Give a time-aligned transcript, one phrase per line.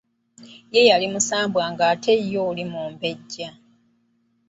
[0.73, 3.49] Ye yali musambwa ng'ate ye oli mumbejja.